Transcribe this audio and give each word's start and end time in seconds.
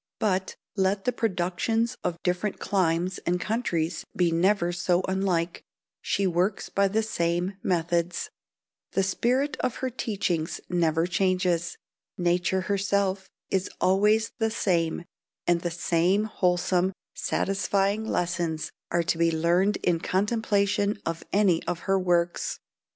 But, 0.17 0.55
let 0.75 1.05
the 1.05 1.11
productions 1.11 1.95
of 2.03 2.17
different 2.23 2.57
climes 2.57 3.19
and 3.19 3.39
countries 3.39 4.03
be 4.15 4.31
never 4.31 4.71
so 4.71 5.03
unlike, 5.07 5.63
she 6.01 6.25
works 6.25 6.69
by 6.69 6.87
the 6.87 7.03
same 7.03 7.57
methods; 7.61 8.31
the 8.93 9.03
spirit 9.03 9.57
of 9.59 9.75
her 9.75 9.91
teachings 9.91 10.59
never 10.67 11.05
changes; 11.05 11.77
nature 12.17 12.61
herself 12.61 13.29
is 13.51 13.69
always 13.79 14.31
the 14.39 14.49
same, 14.49 15.05
and 15.45 15.61
the 15.61 15.69
same 15.69 16.23
wholesome, 16.23 16.93
satisfying 17.13 18.03
lessons 18.03 18.71
are 18.89 19.03
to 19.03 19.19
be 19.19 19.29
learned 19.31 19.77
in 19.83 19.99
the 19.99 20.03
contemplation 20.07 20.97
of 21.05 21.23
any 21.31 21.61
of 21.67 21.81
her 21.81 21.99
works. 21.99 22.59